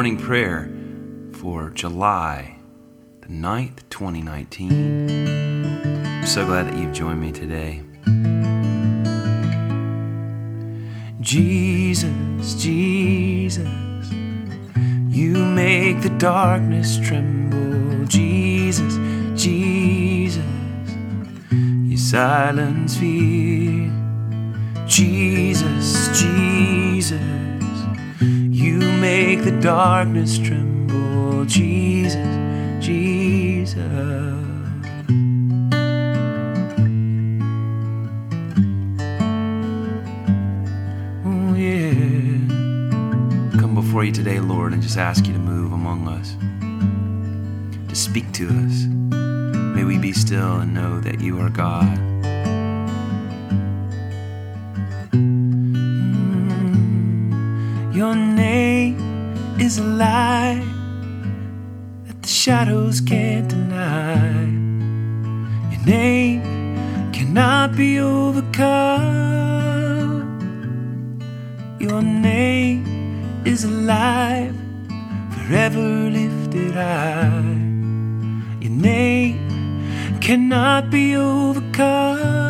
[0.00, 0.66] morning prayer
[1.30, 2.56] for July
[3.20, 5.10] the 9th, 2019.
[6.06, 7.82] I'm so glad that you've joined me today.
[11.20, 13.68] Jesus, Jesus,
[15.10, 18.06] you make the darkness tremble.
[18.06, 18.94] Jesus,
[19.38, 20.42] Jesus,
[21.60, 23.92] you silence fear.
[24.86, 27.59] Jesus, Jesus,
[29.00, 31.44] make the darkness tremble.
[31.46, 32.14] Jesus,
[32.84, 33.78] Jesus.
[41.24, 41.92] Oh, yeah.
[43.58, 46.36] Come before you today, Lord, and just ask you to move among us,
[47.88, 48.84] to speak to us.
[49.74, 52.09] May we be still and know that you are God.
[57.92, 58.96] Your name
[59.58, 60.64] is a light
[62.06, 64.44] that the shadows can't deny.
[65.72, 69.10] Your name cannot be overcome.
[71.80, 74.54] Your name is alive,
[75.32, 77.42] forever lifted high.
[78.60, 82.49] Your name cannot be overcome.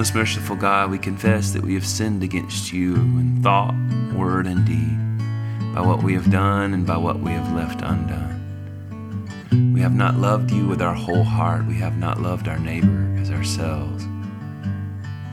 [0.00, 3.74] Most merciful God, we confess that we have sinned against you in thought,
[4.16, 9.74] word, and deed, by what we have done and by what we have left undone.
[9.74, 11.66] We have not loved you with our whole heart.
[11.66, 14.06] We have not loved our neighbor as ourselves.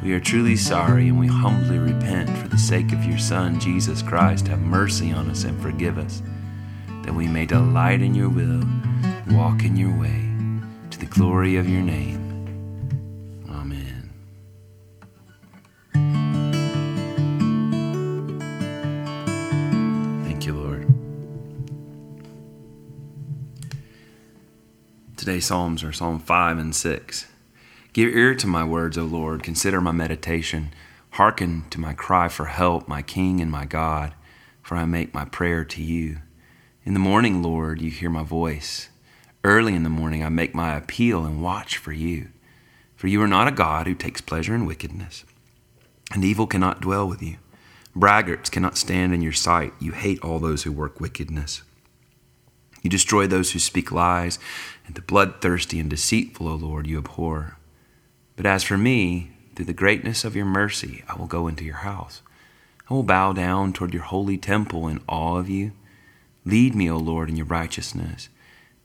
[0.04, 4.02] We are truly sorry and we humbly repent for the sake of your Son, Jesus
[4.02, 4.50] Christ.
[4.50, 6.22] Have mercy on us and forgive us,
[7.06, 8.64] that we may delight in your will,
[9.32, 10.30] walk in your way,
[10.90, 12.27] to the glory of your name.
[25.28, 27.28] Today's Psalms are Psalm 5 and 6.
[27.92, 29.44] Give ear to my words, O Lord.
[29.44, 30.74] Consider my meditation.
[31.10, 34.14] Hearken to my cry for help, my King and my God,
[34.62, 36.20] for I make my prayer to you.
[36.86, 38.88] In the morning, Lord, you hear my voice.
[39.44, 42.30] Early in the morning, I make my appeal and watch for you.
[42.96, 45.26] For you are not a God who takes pleasure in wickedness,
[46.14, 47.36] and evil cannot dwell with you.
[47.94, 49.74] Braggarts cannot stand in your sight.
[49.82, 51.64] You hate all those who work wickedness.
[52.88, 54.40] You destroy those who speak lies,
[54.86, 57.58] and the bloodthirsty and deceitful, O Lord, you abhor.
[58.38, 61.84] But as for me, through the greatness of your mercy, I will go into your
[61.84, 62.22] house.
[62.90, 65.74] I will bow down toward your holy temple in awe of you.
[66.46, 68.30] Lead me, O Lord, in your righteousness.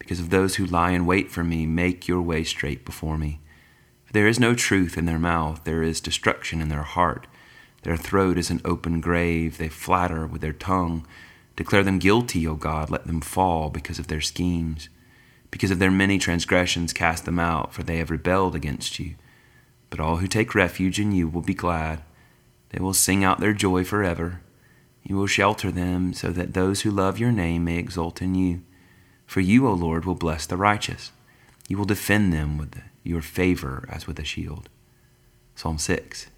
[0.00, 3.38] Because of those who lie in wait for me, make your way straight before me.
[4.06, 7.28] For there is no truth in their mouth, there is destruction in their heart.
[7.84, 11.06] Their throat is an open grave, they flatter with their tongue.
[11.56, 14.88] Declare them guilty, O God, let them fall because of their schemes.
[15.50, 19.16] Because of their many transgressions, cast them out, for they have rebelled against you.
[19.90, 22.02] But all who take refuge in you will be glad.
[22.70, 24.40] They will sing out their joy forever.
[25.02, 28.62] You will shelter them so that those who love your name may exult in you.
[29.26, 31.12] For you, O Lord, will bless the righteous.
[31.68, 34.68] You will defend them with your favor as with a shield.
[35.54, 36.28] Psalm 6.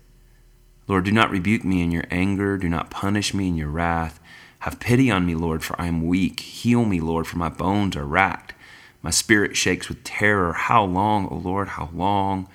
[0.89, 2.59] Lord, do not rebuke me in your anger.
[2.59, 4.21] Do not punish me in your wrath.
[4.65, 6.41] Have pity on me, Lord, for I am weak.
[6.41, 8.55] Heal me, Lord, for my bones are racked.
[9.03, 10.55] My spirit shakes with terror.
[10.55, 12.49] How long, O Lord, how long?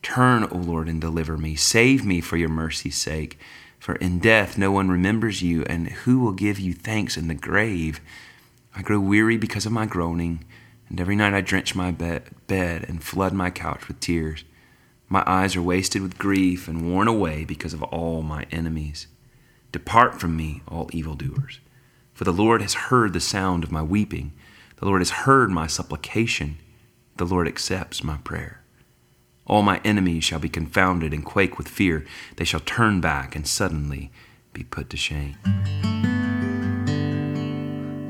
[0.00, 1.56] Turn, O Lord, and deliver me.
[1.56, 3.36] Save me for your mercy's sake.
[3.80, 7.34] For in death no one remembers you, and who will give you thanks in the
[7.34, 8.00] grave?
[8.76, 10.44] I grow weary because of my groaning,
[10.88, 14.44] and every night I drench my bed, bed and flood my couch with tears.
[15.08, 19.08] My eyes are wasted with grief and worn away because of all my enemies.
[19.72, 21.60] Depart from me, all evildoers.
[22.12, 24.32] For the Lord has heard the sound of my weeping.
[24.76, 26.58] The Lord has heard my supplication.
[27.16, 28.60] The Lord accepts my prayer.
[29.46, 32.04] All my enemies shall be confounded and quake with fear.
[32.36, 34.10] They shall turn back and suddenly
[34.52, 35.36] be put to shame.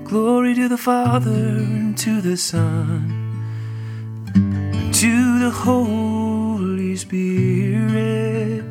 [0.04, 3.14] Glory to the Father, and to the Son,
[4.34, 8.64] and to the Holy Spirit,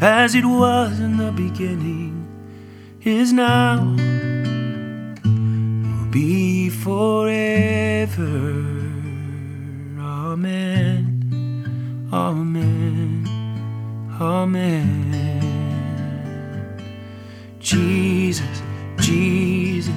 [0.00, 2.26] as it was in the beginning,
[3.02, 3.96] is now,
[5.24, 8.24] will be forever.
[9.98, 11.18] Amen.
[12.12, 13.26] Amen.
[14.20, 15.08] Amen.
[17.58, 18.62] Jesus,
[18.98, 19.94] Jesus,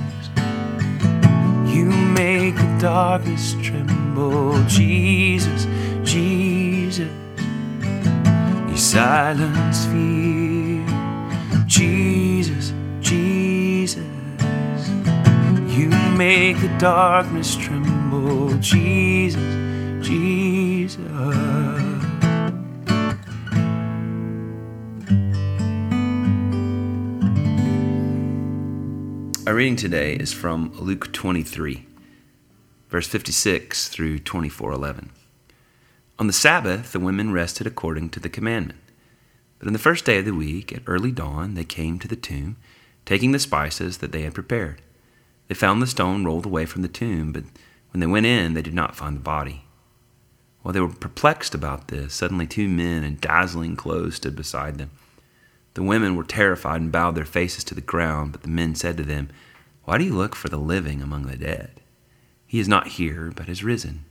[1.68, 4.62] you make the darkness tremble.
[4.68, 5.68] Jesus,
[6.04, 6.51] Jesus,
[8.92, 10.86] silence fear.
[11.66, 14.04] Jesus, Jesus,
[15.70, 18.54] you make the darkness tremble.
[18.58, 19.42] Jesus,
[20.06, 21.00] Jesus.
[29.48, 31.86] Our reading today is from Luke 23,
[32.90, 35.12] verse 56 through 24:11.
[36.20, 38.81] On the Sabbath, the women rested according to the commandment.
[39.62, 42.16] But on the first day of the week, at early dawn, they came to the
[42.16, 42.58] tomb,
[43.06, 44.82] taking the spices that they had prepared.
[45.48, 47.44] They found the stone rolled away from the tomb, but
[47.92, 49.66] when they went in, they did not find the body.
[50.64, 54.90] While they were perplexed about this, suddenly two men in dazzling clothes stood beside them.
[55.76, 58.98] The women were terrified and bowed their faces to the ground, but the men said
[58.98, 59.30] to them,
[59.84, 61.82] Why do you look for the living among the dead?
[62.48, 64.06] He is not here, but has risen.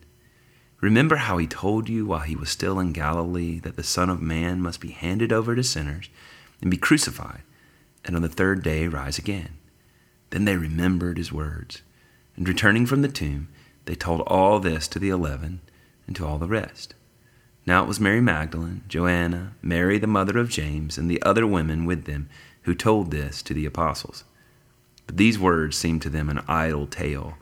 [0.80, 4.22] Remember how he told you while he was still in Galilee that the Son of
[4.22, 6.08] Man must be handed over to sinners
[6.62, 7.42] and be crucified,
[8.04, 9.58] and on the third day rise again.
[10.30, 11.82] Then they remembered his words,
[12.36, 13.48] and returning from the tomb,
[13.84, 15.60] they told all this to the eleven
[16.06, 16.94] and to all the rest.
[17.66, 21.84] Now it was Mary Magdalene, Joanna, Mary the mother of James, and the other women
[21.84, 22.28] with them
[22.62, 24.24] who told this to the apostles.
[25.06, 27.34] But these words seemed to them an idle tale,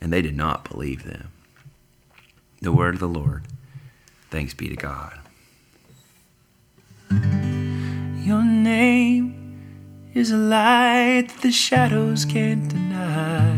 [0.00, 1.30] and they did not believe them.
[2.64, 3.42] The word of the Lord.
[4.30, 5.18] Thanks be to God.
[7.10, 9.60] Your name
[10.14, 13.54] is a light that the shadows can't deny.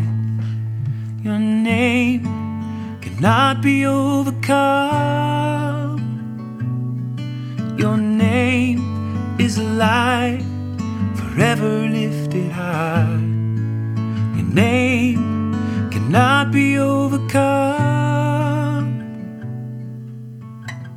[1.22, 2.24] Your name
[3.00, 4.42] cannot be overcome.
[7.78, 10.42] Your name is a light
[11.14, 13.20] forever lifted high.
[14.34, 15.54] Your name
[15.92, 17.75] cannot be overcome.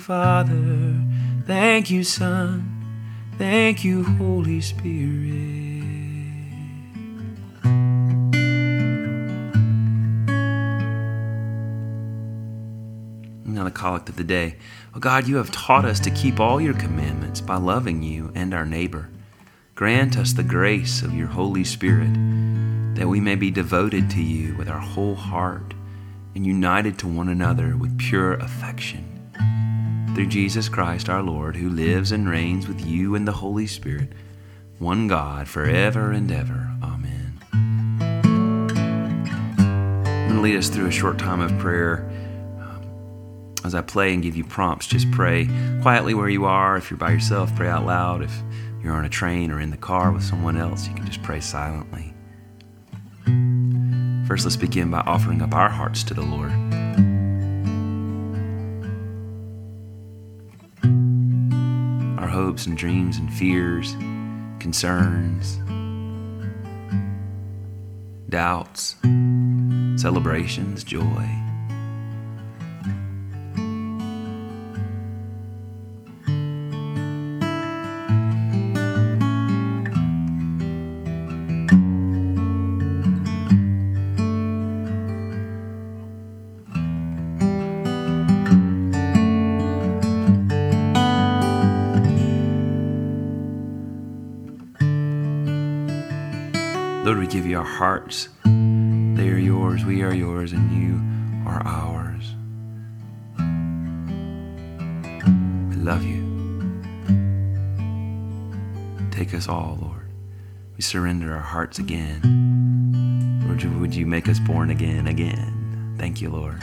[0.00, 0.96] Father.
[1.46, 2.66] Thank you, Son.
[3.36, 5.60] Thank you, Holy Spirit.
[13.44, 14.56] Now, the collect of the day.
[14.94, 18.54] Oh God, you have taught us to keep all your commandments by loving you and
[18.54, 19.10] our neighbor.
[19.74, 22.14] Grant us the grace of your Holy Spirit
[22.94, 25.74] that we may be devoted to you with our whole heart
[26.34, 29.19] and united to one another with pure affection.
[30.14, 34.12] Through Jesus Christ our Lord, who lives and reigns with you in the Holy Spirit,
[34.78, 36.68] one God, forever and ever.
[36.82, 37.40] Amen.
[37.52, 38.66] I'm
[40.26, 42.10] going to lead us through a short time of prayer
[42.60, 45.48] um, as I play and give you prompts, just pray
[45.80, 46.76] quietly where you are.
[46.76, 48.22] If you're by yourself, pray out loud.
[48.22, 48.42] If
[48.82, 51.40] you're on a train or in the car with someone else, you can just pray
[51.40, 52.12] silently.
[54.26, 56.69] First, let's begin by offering up our hearts to the Lord.
[62.50, 63.92] Hopes and dreams and fears,
[64.58, 65.58] concerns,
[68.28, 68.96] doubts,
[69.94, 71.49] celebrations, joy.
[97.52, 98.28] Our hearts.
[98.44, 101.00] They are yours, we are yours, and you
[101.50, 102.36] are ours.
[105.68, 106.22] We love you.
[109.10, 110.08] Take us all, Lord.
[110.76, 112.20] We surrender our hearts again.
[113.44, 115.96] Lord, would you make us born again, again?
[115.98, 116.62] Thank you, Lord.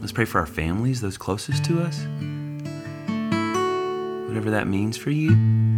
[0.00, 1.98] Let's pray for our families, those closest to us.
[4.28, 5.69] Whatever that means for you.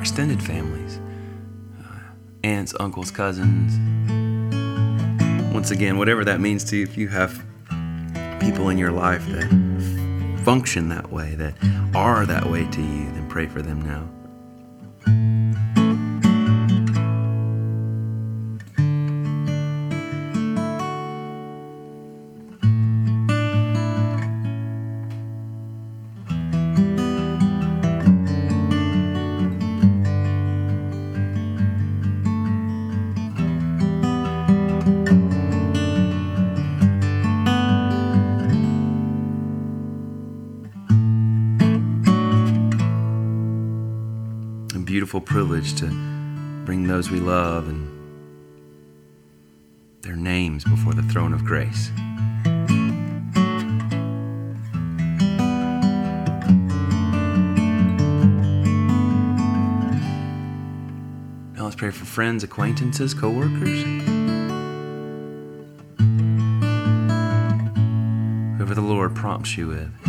[0.00, 0.98] Extended families
[1.78, 1.98] uh,
[2.42, 3.78] aunts, uncles, cousins.
[5.52, 7.44] Once again, whatever that means to you, if you have
[8.40, 9.48] people in your life that
[10.42, 11.54] function that way, that
[11.94, 14.08] are that way to you, then pray for them now.
[45.00, 45.86] Beautiful privilege to
[46.66, 47.88] bring those we love and
[50.02, 51.90] their names before the throne of grace.
[61.56, 63.82] Now let's pray for friends, acquaintances, coworkers.
[68.58, 69.99] Whoever the Lord prompts you with.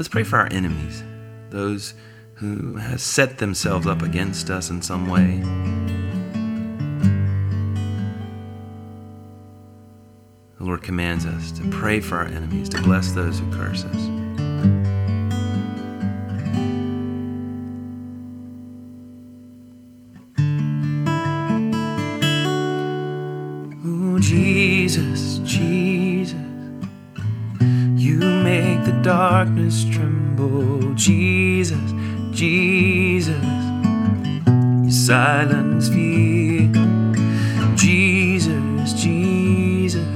[0.00, 1.04] Let's pray for our enemies,
[1.50, 1.92] those
[2.36, 5.42] who have set themselves up against us in some way.
[10.56, 14.19] The Lord commands us to pray for our enemies, to bless those who curse us.
[35.10, 36.70] Silence fear.
[37.74, 40.06] Jesus, Jesus,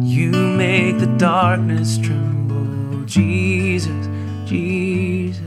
[0.00, 3.04] you make the darkness tremble.
[3.04, 4.08] Jesus,
[4.46, 5.40] Jesus.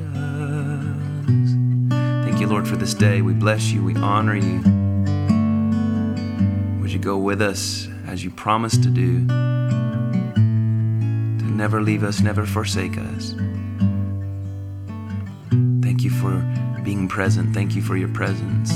[2.24, 3.22] Thank you, Lord, for this day.
[3.22, 4.62] We bless you, we honor you.
[6.80, 9.28] Would you go with us as you promised to do?
[11.40, 13.36] To never leave us, never forsake us.
[15.82, 16.42] Thank you for
[16.86, 17.54] being present.
[17.54, 18.72] Thank you for your presence.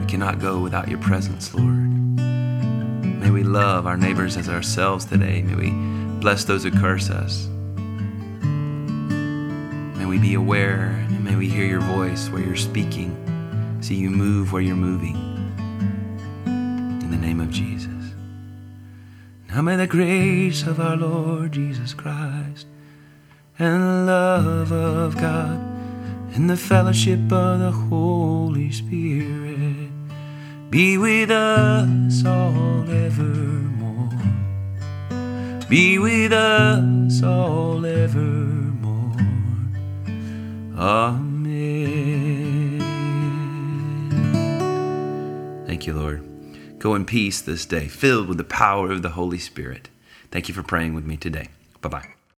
[0.00, 1.66] We cannot go without your presence, Lord.
[3.20, 5.42] May we love our neighbors as ourselves today.
[5.42, 5.70] May we
[6.20, 7.48] bless those who curse us.
[9.98, 13.10] May we be aware and may we hear your voice where you're speaking.
[13.80, 15.16] See you move where you're moving
[16.46, 17.90] in the name of Jesus.
[19.48, 22.68] Now may the grace of our Lord Jesus Christ
[23.58, 25.65] and the love of God
[26.36, 29.90] and the fellowship of the Holy Spirit
[30.68, 34.10] be with us all evermore.
[35.70, 39.16] Be with us all evermore.
[40.76, 42.04] Amen.
[45.66, 46.22] Thank you, Lord.
[46.78, 49.88] Go in peace this day, filled with the power of the Holy Spirit.
[50.30, 51.48] Thank you for praying with me today.
[51.80, 52.15] Bye bye.